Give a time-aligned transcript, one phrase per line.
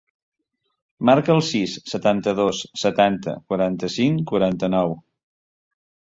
[1.09, 4.97] Marca el sis, setanta-dos, setanta, quaranta-cinc, quaranta-nou.